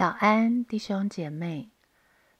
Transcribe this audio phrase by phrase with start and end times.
[0.00, 1.68] 早安，弟兄姐妹，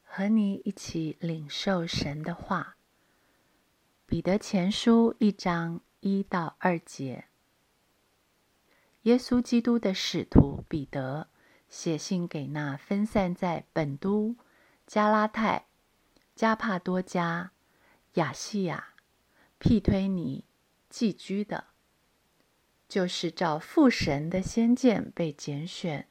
[0.02, 2.78] 和你一起领受神的话。
[4.06, 7.26] 彼得前书一章一到二节，
[9.02, 11.28] 耶稣基督的使徒彼得
[11.68, 14.36] 写信给那分散在本都、
[14.86, 15.66] 加拉太、
[16.34, 17.52] 加帕多加、
[18.14, 18.94] 亚细亚、
[19.58, 20.46] 庇推尼
[20.88, 21.66] 寄居的，
[22.88, 26.06] 就是照父神的先见被拣选。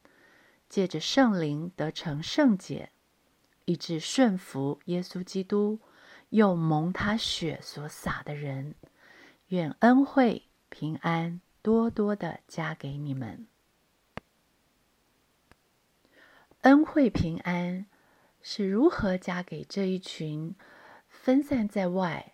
[0.70, 2.91] 借着圣灵得成圣洁，
[3.65, 5.79] 以致顺服耶稣基督，
[6.29, 8.75] 又蒙他血所洒的人，
[9.47, 13.47] 愿恩惠平安多多的加给你们。
[16.61, 17.87] 恩惠平安
[18.42, 20.56] 是如何加给这一群
[21.07, 22.33] 分散在外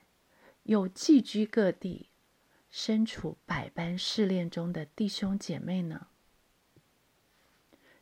[0.64, 2.10] 又寄居各地、
[2.70, 6.08] 身处百般试炼中的弟兄姐妹呢？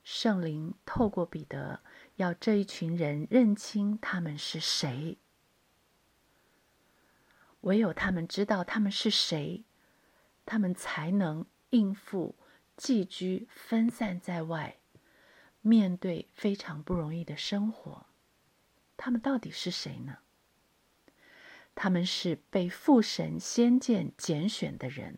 [0.04, 1.80] 圣灵透过彼得，
[2.18, 5.18] 要这一群人认清他们是谁。
[7.62, 9.64] 唯有他们知道他们是谁，
[10.45, 12.36] 他们才能应付
[12.76, 14.78] 寄居分散在外、
[15.62, 18.06] 面对非常不容易的生活。
[18.98, 20.17] 他们到底是谁呢？
[21.73, 25.17] 他们是被父神先见拣选的人，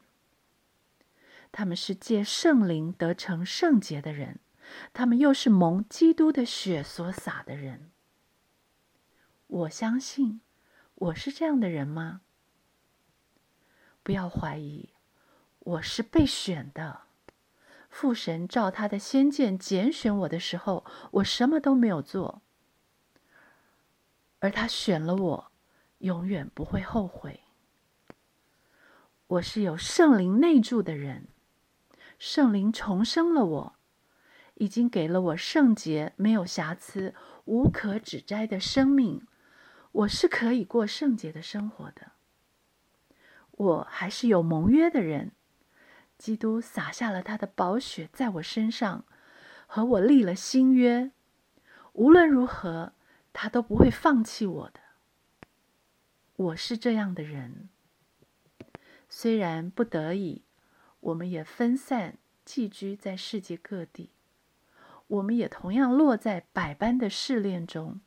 [1.51, 4.39] 他们是借圣灵得成圣洁的人。
[4.93, 7.91] 他们又是蒙基督的血所洒的人。
[9.47, 10.41] 我相信
[10.95, 12.21] 我是这样的人吗？
[14.01, 14.89] 不要怀疑，
[15.59, 17.01] 我是被选的。
[17.89, 22.41] 父神照他的先见拣选我的时候，我什么都没有做，
[24.39, 25.51] 而他选了我，
[25.99, 27.41] 永远不会后悔。
[29.27, 31.29] 我是有圣灵内住的人，
[32.19, 33.75] 圣灵重生了我。
[34.55, 37.13] 已经给了我圣洁、没有瑕疵、
[37.45, 39.25] 无可指摘的生命，
[39.91, 42.11] 我是可以过圣洁的生活的。
[43.51, 45.31] 我还是有盟约的人，
[46.17, 49.05] 基督洒下了他的宝血在我身上，
[49.65, 51.11] 和我立了新约。
[51.93, 52.93] 无论如何，
[53.31, 54.79] 他都不会放弃我的。
[56.35, 57.69] 我是这样的人，
[59.07, 60.43] 虽然不得已，
[60.99, 64.09] 我们也分散寄居在世界各地。
[65.07, 68.01] 我们也同样落在百般的试炼中，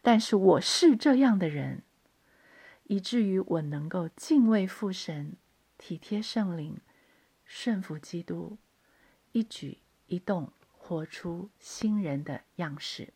[0.00, 1.82] 但是我是这样的人，
[2.84, 5.36] 以至于我能够敬畏父神，
[5.76, 6.80] 体贴圣灵，
[7.44, 8.58] 顺服基督，
[9.32, 13.12] 一举一动活出新人的样式。